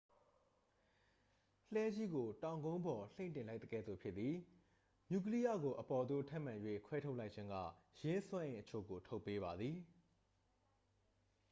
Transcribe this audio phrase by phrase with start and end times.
[1.71, 4.33] လှည်းကြီးကို တောင်ကုန်းပေါ် လှိမ့်တင်လိုက်သကဲ့သို့ ဖြစ်သည်
[5.09, 6.53] နျူကလိယကို အပေါ်သို့ ထပ်မံ၍
[6.85, 7.55] ခွဲထုတ်လိုက်ခြင်းက
[8.01, 9.75] ယင်းစွမ်းအင်အချို့ကို ထုတ်ပေးပါသည်